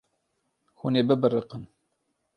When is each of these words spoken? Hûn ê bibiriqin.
Hûn 0.79 0.93
ê 0.99 1.03
bibiriqin. 1.07 1.63